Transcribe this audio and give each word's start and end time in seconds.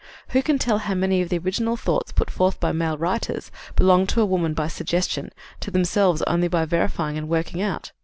Who 0.29 0.41
can 0.41 0.57
tell 0.57 0.79
how 0.79 0.95
many 0.95 1.21
of 1.21 1.29
the 1.29 1.37
original 1.37 1.77
thoughts 1.77 2.11
put 2.11 2.31
forth 2.31 2.59
by 2.59 2.71
male 2.71 2.97
writers 2.97 3.51
belong 3.75 4.07
to 4.07 4.21
a 4.21 4.25
woman 4.25 4.55
by 4.55 4.67
suggestion, 4.67 5.29
to 5.59 5.69
themselves 5.69 6.23
only 6.23 6.47
by 6.47 6.65
verifying 6.65 7.19
and 7.19 7.29
working 7.29 7.61
out? 7.61 7.91